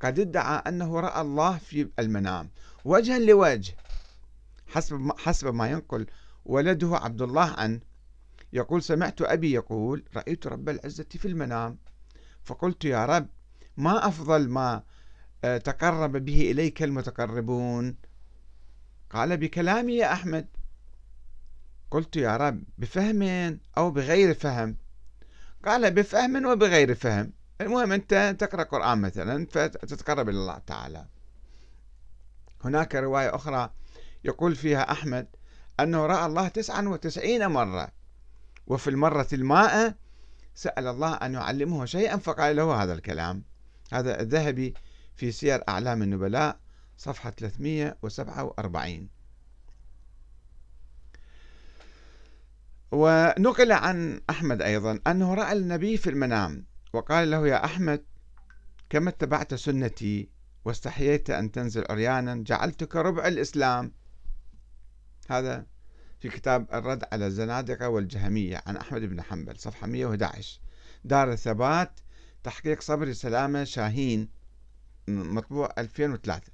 قد 0.00 0.18
ادعى 0.18 0.62
أنه 0.66 1.00
رأى 1.00 1.20
الله 1.20 1.58
في 1.58 1.90
المنام. 1.98 2.50
وجها 2.84 3.18
لوجه 3.18 3.74
حسب 4.66 5.12
حسب 5.18 5.54
ما 5.54 5.70
ينقل 5.70 6.06
ولده 6.44 6.96
عبد 6.96 7.22
الله 7.22 7.50
عنه 7.50 7.80
يقول 8.52 8.82
سمعت 8.82 9.22
أبي 9.22 9.52
يقول 9.52 10.04
رأيت 10.16 10.46
رب 10.46 10.68
العزة 10.68 11.06
في 11.10 11.28
المنام. 11.28 11.78
فقلت 12.44 12.84
يا 12.84 13.06
رب 13.06 13.26
ما 13.76 14.08
أفضل 14.08 14.48
ما 14.48 14.82
آه، 15.44 15.58
تقرب 15.58 16.12
به 16.12 16.50
إليك 16.50 16.82
المتقربون. 16.82 17.96
قال 19.10 19.36
بكلامي 19.36 19.96
يا 19.96 20.12
أحمد. 20.12 20.46
قلت 21.90 22.16
يا 22.16 22.36
رب 22.36 22.62
بفهم 22.78 23.58
أو 23.78 23.90
بغير 23.90 24.34
فهم. 24.34 24.76
قال 25.64 25.90
بفهم 25.90 26.46
وبغير 26.46 26.94
فهم. 26.94 27.32
المهم 27.60 27.92
أنت 27.92 28.36
تقرأ 28.38 28.62
قرآن 28.62 28.98
مثلا 28.98 29.46
فتتقرب 29.46 30.28
إلى 30.28 30.38
الله 30.38 30.58
تعالى. 30.58 31.06
هناك 32.64 32.94
رواية 32.94 33.34
أخرى 33.34 33.70
يقول 34.24 34.56
فيها 34.56 34.92
أحمد 34.92 35.26
أنه 35.80 36.06
رأى 36.06 36.26
الله 36.26 36.48
تسعا 36.48 36.82
وتسعين 36.82 37.46
مرة. 37.46 38.01
وفي 38.66 38.90
المرة 38.90 39.28
المائة 39.32 39.94
سأل 40.54 40.86
الله 40.86 41.14
أن 41.14 41.34
يعلمه 41.34 41.84
شيئا 41.84 42.16
فقال 42.16 42.56
له 42.56 42.82
هذا 42.82 42.92
الكلام. 42.92 43.42
هذا 43.92 44.20
الذهبي 44.20 44.74
في 45.14 45.32
سير 45.32 45.62
أعلام 45.68 46.02
النبلاء 46.02 46.58
صفحة 46.96 47.30
347 47.30 49.08
ونقل 52.92 53.72
عن 53.72 54.20
أحمد 54.30 54.62
أيضا 54.62 55.00
أنه 55.06 55.34
رأى 55.34 55.52
النبي 55.52 55.96
في 55.96 56.10
المنام 56.10 56.66
وقال 56.92 57.30
له 57.30 57.48
يا 57.48 57.64
أحمد 57.64 58.04
كما 58.90 59.10
اتبعت 59.10 59.54
سنتي 59.54 60.28
واستحييت 60.64 61.30
أن 61.30 61.52
تنزل 61.52 61.84
عريانا 61.90 62.34
جعلتك 62.34 62.96
ربع 62.96 63.26
الإسلام. 63.26 63.92
هذا 65.30 65.66
في 66.22 66.28
كتاب 66.28 66.66
الرد 66.72 67.04
على 67.12 67.26
الزنادقة 67.26 67.88
والجهمية 67.88 68.62
عن 68.66 68.76
أحمد 68.76 69.00
بن 69.00 69.22
حنبل 69.22 69.58
صفحة 69.58 69.86
111 69.86 70.60
دار 71.04 71.32
الثبات 71.32 72.00
تحقيق 72.44 72.80
صبري 72.80 73.14
سلامة 73.14 73.64
شاهين 73.64 74.28
مطبوع 75.08 75.72
2003 75.78 76.52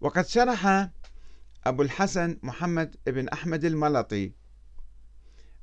وقد 0.00 0.26
شرح 0.26 0.90
أبو 1.64 1.82
الحسن 1.82 2.38
محمد 2.42 2.96
بن 3.06 3.28
أحمد 3.28 3.64
الملطي 3.64 4.32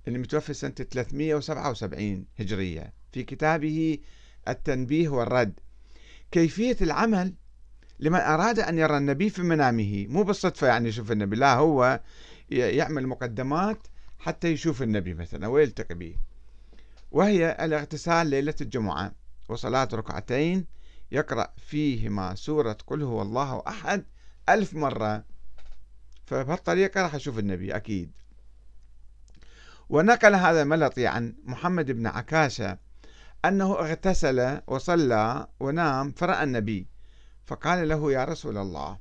المتوفى 0.08 0.54
سنة 0.54 0.72
377 0.72 2.26
هجرية 2.40 2.94
في 3.12 3.24
كتابه 3.24 3.98
التنبيه 4.48 5.10
والرد. 5.10 5.60
كيفية 6.32 6.78
العمل 6.82 7.34
لمن 8.00 8.20
أراد 8.20 8.60
أن 8.60 8.80
يرى 8.80 8.98
النبي 8.98 9.30
في 9.30 9.42
منامه 9.42 10.08
مو 10.08 10.24
بالصدفة 10.24 10.68
يعني 10.68 10.90
يشوف 10.90 11.12
النبي 11.12 11.36
لا 11.36 11.54
هو 11.54 12.00
يعمل 12.52 13.08
مقدمات 13.08 13.88
حتى 14.20 14.48
يشوف 14.48 14.82
النبي 14.82 15.14
مثلا 15.14 15.48
ويلتقي 15.48 15.96
به. 15.96 16.16
وهي 17.12 17.58
الاغتسال 17.62 18.28
ليلة 18.28 18.56
الجمعة 18.62 19.12
وصلاة 19.50 19.90
ركعتين 19.94 20.66
يقرأ 21.12 21.54
فيهما 21.58 22.36
سورة 22.36 22.78
قل 22.88 23.04
هو 23.04 23.22
الله 23.22 23.64
أحد 23.68 24.06
ألف 24.50 24.74
مرة. 24.74 25.24
فبهالطريقة 26.26 27.02
راح 27.02 27.16
أشوف 27.16 27.40
النبي 27.40 27.76
أكيد. 27.76 28.12
ونقل 29.90 30.36
هذا 30.36 30.62
الملطي 30.62 31.08
عن 31.08 31.36
محمد 31.44 31.92
بن 31.92 32.08
عكاشة 32.08 32.78
أنه 33.46 33.74
اغتسل 33.74 34.62
وصلى 34.68 35.48
ونام 35.60 36.12
فرأى 36.12 36.44
النبي 36.44 36.88
فقال 37.46 37.90
له 37.90 38.12
يا 38.12 38.26
رسول 38.26 38.58
الله 38.58 38.98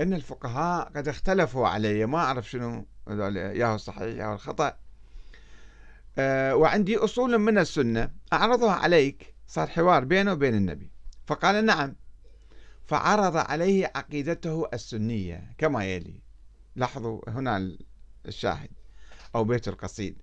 إن 0.00 0.14
الفقهاء 0.14 0.88
قد 0.96 1.08
اختلفوا 1.08 1.68
علي 1.68 2.06
ما 2.06 2.18
أعرف 2.18 2.50
شنو 2.50 2.86
ياهو 3.08 3.74
الصحيح 3.74 4.16
ياهو 4.16 4.34
الخطأ 4.34 4.76
أه 6.18 6.56
وعندي 6.56 6.96
أصول 6.96 7.38
من 7.38 7.58
السنة 7.58 8.10
أعرضها 8.32 8.72
عليك. 8.72 9.34
صار 9.46 9.66
حوار 9.66 10.04
بينه 10.04 10.32
وبين 10.32 10.54
النبي. 10.54 10.90
فقال 11.26 11.64
نعم. 11.64 11.96
فعرض 12.86 13.36
عليه 13.36 13.92
عقيدته 13.94 14.68
السنية 14.74 15.54
كما 15.58 15.84
يلي. 15.84 16.22
لاحظوا 16.76 17.30
هنا 17.30 17.76
الشاهد 18.26 18.70
أو 19.34 19.44
بيت 19.44 19.68
القصيد. 19.68 20.22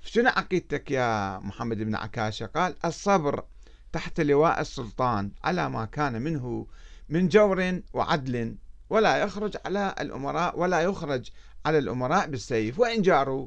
شنو 0.00 0.28
عقيدتك 0.28 0.90
يا 0.90 1.38
محمد 1.38 1.76
بن 1.76 1.94
عكاشة؟ 1.94 2.46
قال 2.46 2.76
الصبر 2.84 3.44
تحت 3.92 4.20
لواء 4.20 4.60
السلطان 4.60 5.32
على 5.44 5.70
ما 5.70 5.84
كان 5.84 6.22
منه 6.22 6.66
من 7.08 7.28
جور 7.28 7.80
وعدل 7.92 8.56
ولا 8.90 9.16
يخرج 9.16 9.56
على 9.66 9.94
الأمراء 10.00 10.58
ولا 10.58 10.80
يخرج 10.80 11.30
على 11.66 11.78
الأمراء 11.78 12.26
بالسيف. 12.26 12.78
وإن 12.78 13.02
جاروا. 13.02 13.46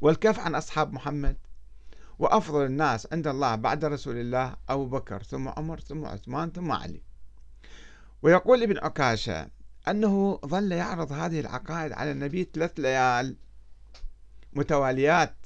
والكف 0.00 0.38
عن 0.38 0.54
أصحاب 0.54 0.92
محمد. 0.92 1.36
وأفضل 2.18 2.66
الناس 2.66 3.08
عند 3.12 3.26
الله 3.26 3.54
بعد 3.54 3.84
رسول 3.84 4.16
الله 4.16 4.56
أبو 4.68 4.86
بكر 4.86 5.22
ثم 5.22 5.48
عمر 5.48 5.80
ثم 5.80 6.04
عثمان 6.04 6.50
ثم 6.50 6.72
علي. 6.72 7.02
ويقول 8.22 8.62
ابن 8.62 8.78
عكاشة 8.78 9.50
أنه 9.88 10.40
ظل 10.46 10.72
يعرض 10.72 11.12
هذه 11.12 11.40
العقائد 11.40 11.92
على 11.92 12.12
النبي 12.12 12.50
ثلاث 12.54 12.80
ليال 12.80 13.36
متواليات 14.52 15.36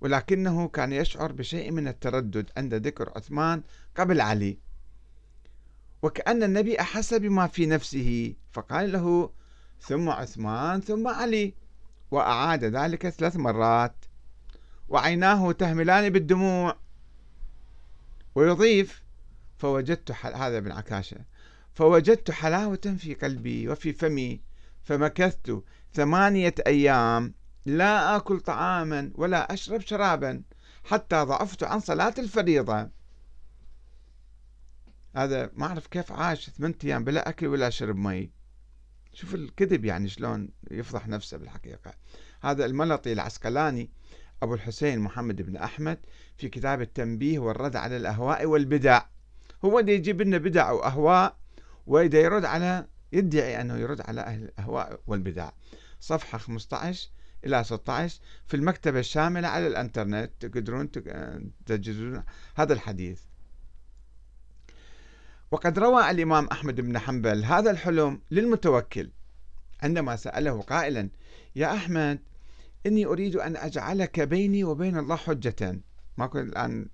ولكنه 0.00 0.68
كان 0.68 0.92
يشعر 0.92 1.32
بشيء 1.32 1.70
من 1.70 1.88
التردد 1.88 2.50
عند 2.56 2.74
ذكر 2.74 3.12
عثمان 3.16 3.62
قبل 3.96 4.20
علي. 4.20 4.58
وكأن 6.02 6.42
النبي 6.42 6.80
أحس 6.80 7.14
بما 7.14 7.46
في 7.46 7.66
نفسه 7.66 8.34
فقال 8.52 8.92
له 8.92 9.30
ثم 9.80 10.08
عثمان 10.08 10.80
ثم 10.80 11.08
علي. 11.08 11.54
وأعاد 12.10 12.64
ذلك 12.64 13.08
ثلاث 13.08 13.36
مرات. 13.36 14.04
وعيناه 14.88 15.52
تهملان 15.52 16.10
بالدموع. 16.10 16.76
ويضيف 18.34 19.02
فوجدت 19.58 20.10
هذا 20.10 20.58
ابن 20.58 20.72
عكاشة 20.72 21.16
فوجدت 21.72 22.30
حلاوة 22.30 22.96
في 22.98 23.14
قلبي 23.14 23.68
وفي 23.68 23.92
فمي 23.92 24.40
فمكثت 24.82 25.62
ثمانية 25.92 26.54
أيام 26.66 27.34
لا 27.66 28.16
آكل 28.16 28.40
طعاما 28.40 29.10
ولا 29.14 29.52
أشرب 29.52 29.80
شرابا 29.80 30.42
حتى 30.84 31.22
ضعفت 31.22 31.62
عن 31.62 31.80
صلاة 31.80 32.14
الفريضة. 32.18 32.90
هذا 35.16 35.50
ما 35.54 35.66
أعرف 35.66 35.86
كيف 35.86 36.12
عاش 36.12 36.50
ثمانية 36.50 36.76
أيام 36.84 37.04
بلا 37.04 37.28
أكل 37.28 37.46
ولا 37.46 37.70
شرب 37.70 37.96
مي. 37.96 38.30
شوف 39.12 39.34
الكذب 39.34 39.84
يعني 39.84 40.08
شلون 40.08 40.48
يفضح 40.70 41.08
نفسه 41.08 41.36
بالحقيقة. 41.36 41.94
هذا 42.42 42.66
الملطي 42.66 43.12
العسقلاني 43.12 43.90
أبو 44.42 44.54
الحسين 44.54 44.98
محمد 44.98 45.42
بن 45.42 45.56
أحمد 45.56 45.98
في 46.36 46.48
كتاب 46.48 46.80
التنبيه 46.80 47.38
والرد 47.38 47.76
على 47.76 47.96
الأهواء 47.96 48.46
والبدع. 48.46 49.02
هو 49.64 49.80
دي 49.80 49.92
يجيب 49.92 50.22
لنا 50.22 50.38
بدع 50.38 50.70
وأهواء 50.70 51.36
ويدا 51.86 52.20
يرد 52.20 52.44
على 52.44 52.86
يدعي 53.12 53.60
أنه 53.60 53.76
يرد 53.76 54.00
على 54.00 54.20
أهل 54.20 54.42
الأهواء 54.42 55.00
والبدع. 55.06 55.50
صفحة 56.00 56.38
15 56.38 57.10
إلى 57.44 57.64
16 57.64 58.20
في 58.46 58.56
المكتبة 58.56 58.98
الشاملة 58.98 59.48
على 59.48 59.66
الأنترنت. 59.66 60.30
تقدرون 60.40 60.90
تجدون 61.66 62.24
هذا 62.54 62.72
الحديث. 62.72 63.20
وقد 65.52 65.78
روى 65.78 66.10
الإمام 66.10 66.46
أحمد 66.46 66.80
بن 66.80 66.98
حنبل 66.98 67.44
هذا 67.44 67.70
الحلم 67.70 68.20
للمتوكل. 68.30 69.10
عندما 69.82 70.16
سأله 70.16 70.62
قائلا 70.62 71.08
يا 71.56 71.74
أحمد 71.74 72.18
إني 72.86 73.06
أريد 73.06 73.36
أن 73.36 73.56
أجعلك 73.56 74.20
بيني 74.20 74.64
وبين 74.64 74.98
الله 74.98 75.16
حجة. 75.16 75.80
ماكو 76.16 76.38
الآن 76.38 76.88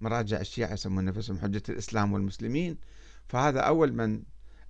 مراجع 0.00 0.40
الشيعة 0.40 0.72
يسمون 0.72 1.04
نفسهم 1.04 1.38
حجة 1.38 1.62
الإسلام 1.68 2.12
والمسلمين. 2.12 2.78
فهذا 3.28 3.60
أول 3.60 3.92
من 3.92 4.22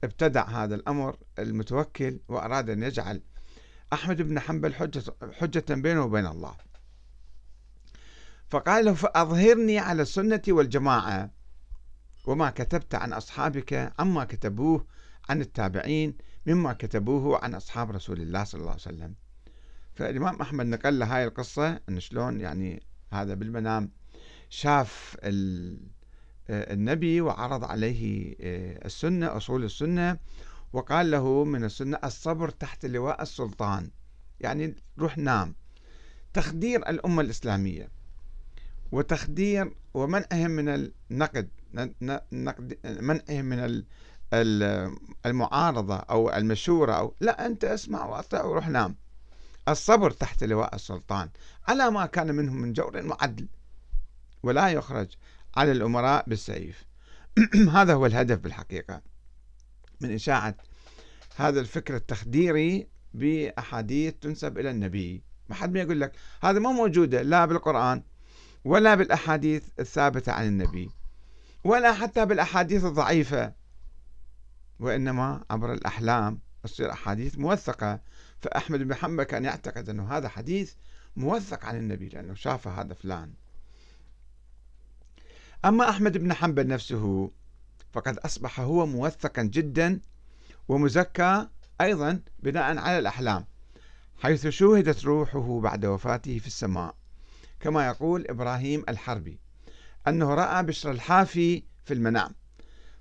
ابتدع 0.04 0.48
هذا 0.48 0.74
الأمر 0.74 1.16
المتوكل 1.38 2.20
وأراد 2.28 2.70
أن 2.70 2.82
يجعل 2.82 3.22
أحمد 3.92 4.22
بن 4.22 4.40
حنبل 4.40 4.74
حجة, 4.74 5.02
حجة 5.32 5.64
بينه 5.68 6.04
وبين 6.04 6.26
الله. 6.26 6.54
فقال 8.48 8.84
له 8.84 8.94
فأظهرني 8.94 9.78
على 9.78 10.02
السنة 10.02 10.42
والجماعة. 10.48 11.30
وما 12.26 12.50
كتبت 12.50 12.94
عن 12.94 13.12
أصحابك 13.12 13.92
عما 13.98 14.24
كتبوه 14.24 14.86
عن 15.28 15.40
التابعين 15.40 16.14
مما 16.46 16.72
كتبوه 16.72 17.44
عن 17.44 17.54
أصحاب 17.54 17.90
رسول 17.90 18.20
الله 18.20 18.44
صلى 18.44 18.60
الله 18.60 18.70
عليه 18.70 18.80
وسلم. 18.80 19.14
فالإمام 19.94 20.40
أحمد 20.40 20.66
نقل 20.66 20.98
له 20.98 21.16
هاي 21.16 21.24
القصة 21.24 21.80
أن 21.88 22.00
شلون 22.00 22.40
يعني 22.40 22.82
هذا 23.12 23.34
بالمنام 23.34 23.90
شاف 24.48 25.16
النبي 26.50 27.20
وعرض 27.20 27.64
عليه 27.64 28.34
آه، 28.40 28.86
السنة 28.86 29.36
أصول 29.36 29.64
السنة 29.64 30.18
وقال 30.72 31.10
له 31.10 31.44
من 31.44 31.64
السنة 31.64 31.98
الصبر 32.04 32.48
تحت 32.48 32.86
لواء 32.86 33.22
السلطان. 33.22 33.90
يعني 34.40 34.74
روح 34.98 35.18
نام. 35.18 35.54
تخدير 36.32 36.88
الأمة 36.88 37.22
الإسلامية. 37.22 37.88
وتخدير 38.92 39.74
ومنعهم 39.94 40.50
من 40.50 40.68
النقد. 40.68 41.48
منعهم 42.84 43.44
من 43.44 43.82
المعارضة 45.26 45.96
أو 45.96 46.32
المشورة 46.36 46.92
أو 46.92 47.14
لا 47.20 47.46
أنت 47.46 47.64
اسمع 47.64 48.04
وأطع 48.04 48.44
وروح 48.44 48.68
نام. 48.68 48.96
الصبر 49.68 50.10
تحت 50.10 50.44
لواء 50.44 50.74
السلطان 50.74 51.28
على 51.68 51.90
ما 51.90 52.06
كان 52.06 52.34
منهم 52.34 52.56
من 52.56 52.72
جور 52.72 53.06
وعدل 53.06 53.48
ولا 54.42 54.68
يخرج 54.68 55.08
على 55.56 55.72
الأمراء 55.72 56.24
بالسيف. 56.26 56.84
هذا 57.76 57.94
هو 57.94 58.06
الهدف 58.06 58.38
بالحقيقة 58.38 59.02
من 60.00 60.14
إشاعة 60.14 60.54
هذا 61.36 61.60
الفكر 61.60 61.96
التخديري 61.96 62.88
بأحاديث 63.14 64.14
تنسب 64.20 64.58
إلى 64.58 64.70
النبي. 64.70 65.22
ما 65.48 65.54
حد 65.54 65.72
ما 65.72 65.80
يقول 65.80 66.00
لك 66.00 66.12
هذا 66.42 66.58
ما 66.58 66.72
موجودة 66.72 67.22
لا 67.22 67.46
بالقرآن 67.46 68.02
ولا 68.64 68.94
بالأحاديث 68.94 69.62
الثابتة 69.80 70.32
عن 70.32 70.46
النبي. 70.46 70.90
ولا 71.64 71.92
حتى 71.92 72.26
بالأحاديث 72.26 72.84
الضعيفة 72.84 73.52
وإنما 74.80 75.44
عبر 75.50 75.72
الأحلام 75.72 76.40
تصير 76.62 76.92
أحاديث 76.92 77.38
موثقة. 77.38 78.00
فأحمد 78.42 78.80
بن 78.80 78.94
حنبل 78.94 79.22
كان 79.22 79.44
يعتقد 79.44 79.88
أنه 79.88 80.16
هذا 80.16 80.28
حديث 80.28 80.74
موثق 81.16 81.64
عن 81.64 81.76
النبي 81.76 82.08
لأنه 82.08 82.34
شاف 82.34 82.68
هذا 82.68 82.94
فلان. 82.94 83.32
أما 85.64 85.90
أحمد 85.90 86.18
بن 86.18 86.32
حنبل 86.32 86.66
نفسه 86.66 87.30
فقد 87.92 88.18
أصبح 88.18 88.60
هو 88.60 88.86
موثقا 88.86 89.42
جدا 89.42 90.00
ومزكى 90.68 91.48
أيضا 91.80 92.20
بناء 92.38 92.78
على 92.78 92.98
الأحلام 92.98 93.46
حيث 94.16 94.46
شوهدت 94.46 95.04
روحه 95.04 95.60
بعد 95.60 95.86
وفاته 95.86 96.38
في 96.38 96.46
السماء. 96.46 96.94
كما 97.60 97.86
يقول 97.86 98.26
إبراهيم 98.28 98.84
الحربي 98.88 99.43
أنه 100.08 100.34
رأى 100.34 100.62
بشر 100.62 100.90
الحافي 100.90 101.62
في 101.84 101.94
المنام. 101.94 102.34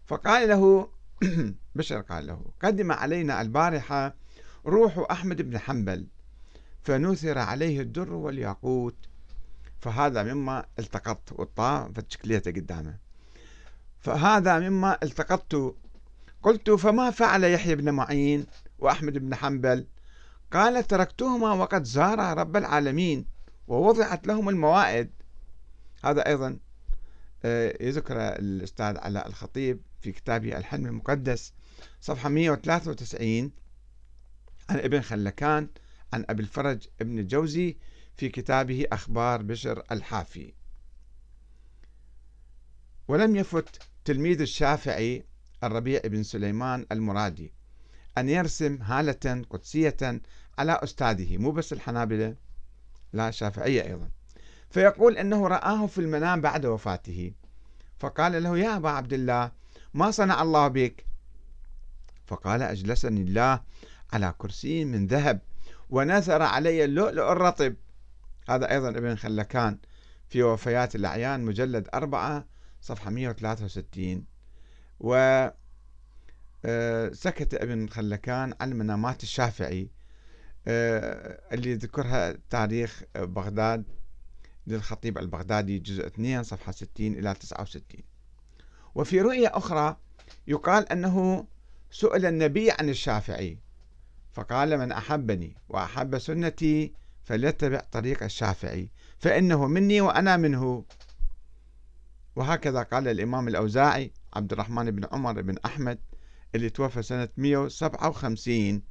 فقال 0.05 0.49
له 0.49 0.89
بشر 1.75 2.01
قال 2.01 2.27
له 2.27 2.45
قدم 2.63 2.91
علينا 2.91 3.41
البارحة 3.41 4.15
روح 4.65 5.05
أحمد 5.11 5.41
بن 5.41 5.57
حنبل 5.57 6.07
فنثر 6.81 7.37
عليه 7.37 7.81
الدر 7.81 8.13
والياقوت. 8.13 8.95
فهذا 9.79 10.23
مما 10.23 10.65
التقطت 10.79 11.31
والطاء 11.31 11.91
فتشكليته 11.91 12.51
قدامه. 12.51 12.97
فهذا 13.99 14.59
مما 14.59 14.97
التقطت. 15.03 15.75
قلت 16.43 16.69
فما 16.69 17.11
فعل 17.11 17.43
يحيى 17.43 17.75
بن 17.75 17.89
معين 17.89 18.45
وأحمد 18.79 19.17
بن 19.17 19.35
حنبل؟ 19.35 19.87
قال 20.51 20.87
تركتهما 20.87 21.53
وقد 21.53 21.83
زارا 21.83 22.33
رب 22.33 22.57
العالمين 22.57 23.25
ووضعت 23.67 24.27
لهم 24.27 24.49
الموائد. 24.49 25.11
هذا 26.03 26.27
أيضا 26.27 26.59
يذكر 27.81 28.17
الأستاذ 28.19 28.97
علاء 28.97 29.27
الخطيب 29.27 29.81
في 30.01 30.11
كتابه 30.11 30.57
الحلم 30.57 30.85
المقدس 30.85 31.53
صفحة 32.01 32.29
193 32.29 33.51
عن 34.69 34.79
ابن 34.79 35.01
خلكان 35.01 35.67
عن 36.13 36.25
أبي 36.29 36.43
الفرج 36.43 36.87
ابن 37.01 37.19
الجوزي 37.19 37.77
في 38.17 38.29
كتابه 38.29 38.85
أخبار 38.91 39.41
بشر 39.41 39.83
الحافي. 39.91 40.53
ولم 43.07 43.35
يفت 43.35 43.81
تلميذ 44.05 44.41
الشافعي 44.41 45.25
الربيع 45.63 46.01
بن 46.05 46.23
سليمان 46.23 46.85
المرادي 46.91 47.53
أن 48.17 48.29
يرسم 48.29 48.81
هالة 48.81 49.45
قدسية 49.49 50.21
على 50.57 50.79
أستاذه 50.83 51.37
مو 51.37 51.51
بس 51.51 51.73
الحنابلة 51.73 52.35
لا 53.13 53.29
الشافعية 53.29 53.83
أيضا. 53.83 54.09
فيقول 54.73 55.17
أنه 55.17 55.47
رآه 55.47 55.87
في 55.87 55.97
المنام 55.97 56.41
بعد 56.41 56.65
وفاته. 56.65 57.31
فقال 57.99 58.43
له 58.43 58.57
يا 58.57 58.75
أبا 58.75 58.89
عبد 58.89 59.13
الله 59.13 59.51
ما 59.93 60.11
صنع 60.11 60.41
الله 60.41 60.67
بك؟ 60.67 61.05
فقال 62.25 62.61
أجلسني 62.61 63.21
الله 63.21 63.61
على 64.13 64.33
كرسي 64.37 64.85
من 64.85 65.07
ذهب 65.07 65.41
ونثر 65.89 66.41
علي 66.41 66.85
اللؤلؤ 66.85 67.31
الرطب. 67.31 67.75
هذا 68.49 68.71
أيضا 68.71 68.89
ابن 68.89 69.15
خلكان 69.15 69.77
في 70.29 70.43
وفيات 70.43 70.95
الأعيان 70.95 71.45
مجلد 71.45 71.89
أربعة 71.93 72.45
صفحة 72.81 73.09
163 73.11 74.25
و 74.99 75.15
آه، 76.65 77.09
سكت 77.09 77.53
ابن 77.53 77.89
خلكان 77.89 78.53
عن 78.61 78.73
منامات 78.73 79.23
الشافعي 79.23 79.91
آه، 80.67 81.39
اللي 81.51 81.73
ذكرها 81.73 82.37
تاريخ 82.49 83.03
بغداد. 83.15 83.83
للخطيب 84.67 85.17
البغدادي 85.17 85.79
جزء 85.79 86.07
2 86.07 86.43
صفحة 86.43 86.71
60 86.71 86.89
إلى 86.99 87.33
69 87.33 88.01
وفي 88.95 89.21
رؤية 89.21 89.51
أخرى 89.53 89.97
يقال 90.47 90.89
أنه 90.91 91.47
سئل 91.91 92.25
النبي 92.25 92.71
عن 92.71 92.89
الشافعي 92.89 93.59
فقال 94.33 94.77
من 94.77 94.91
أحبني 94.91 95.55
وأحب 95.69 96.17
سنتي 96.17 96.93
فليتبع 97.23 97.79
طريق 97.91 98.23
الشافعي 98.23 98.89
فإنه 99.19 99.67
مني 99.67 100.01
وأنا 100.01 100.37
منه. 100.37 100.85
وهكذا 102.35 102.83
قال 102.83 103.07
الإمام 103.07 103.47
الأوزاعي 103.47 104.11
عبد 104.33 104.51
الرحمن 104.51 104.91
بن 104.91 105.07
عمر 105.11 105.41
بن 105.41 105.55
أحمد 105.65 105.99
اللي 106.55 106.69
توفى 106.69 107.03
سنة 107.03 107.29
157 107.37 108.81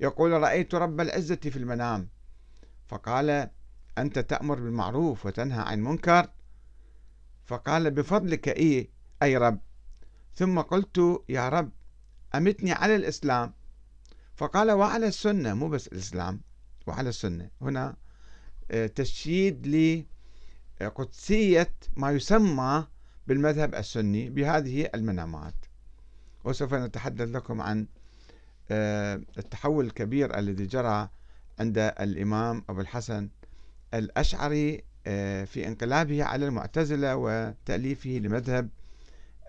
يقول 0.00 0.30
رأيت 0.30 0.74
رب 0.74 1.00
العزة 1.00 1.36
في 1.36 1.56
المنام. 1.56 2.08
فقال 2.86 3.50
أنت 4.02 4.18
تأمر 4.18 4.54
بالمعروف 4.54 5.26
وتنهى 5.26 5.60
عن 5.60 5.78
المنكر؟ 5.78 6.30
فقال 7.44 7.90
بفضلك 7.90 8.48
إيه 8.48 8.90
أي 9.22 9.36
رب. 9.36 9.60
ثم 10.34 10.60
قلت 10.60 11.22
يا 11.28 11.48
رب 11.48 11.70
أمتني 12.34 12.72
على 12.72 12.96
الإسلام. 12.96 13.54
فقال 14.36 14.70
وعلى 14.70 15.06
السنة 15.06 15.54
مو 15.54 15.68
بس 15.68 15.86
الإسلام 15.86 16.40
وعلى 16.86 17.08
السنة. 17.08 17.50
هنا 17.60 17.96
آه، 18.70 18.86
تشييد 18.86 19.66
لقدسية 20.80 21.74
ما 21.96 22.10
يسمى 22.10 22.86
بالمذهب 23.26 23.74
السني 23.74 24.30
بهذه 24.30 24.88
المنامات. 24.94 25.54
وسوف 26.44 26.74
نتحدث 26.74 27.28
لكم 27.28 27.60
عن 27.60 27.86
آه، 28.70 29.20
التحول 29.38 29.86
الكبير 29.86 30.38
الذي 30.38 30.66
جرى 30.66 31.08
عند 31.58 31.78
الإمام 31.78 32.64
أبو 32.68 32.80
الحسن 32.80 33.28
الأشعري 33.94 34.84
آه، 35.06 35.44
في 35.44 35.66
انقلابه 35.66 36.24
على 36.24 36.46
المعتزلة 36.46 37.16
وتأليفه 37.16 38.10
لمذهب 38.10 38.68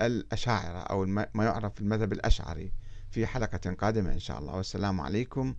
الأشاعرة 0.02 0.78
أو 0.78 1.06
ما 1.06 1.44
يعرف 1.46 1.82
المذهب 1.82 2.14
الأشعري 2.14 2.72
في 3.12 3.28
حلقة 3.28 3.74
قادمة 3.74 4.12
إن 4.12 4.20
شاء 4.20 4.40
الله. 4.40 4.56
والسلام 4.56 5.02
عليكم 5.02 5.56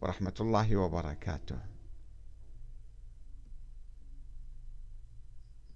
ورحمة 0.00 0.34
الله 0.40 0.76
وبركاته. 0.76 1.71